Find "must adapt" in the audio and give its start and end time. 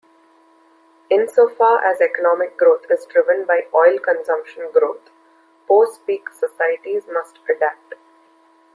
7.07-7.93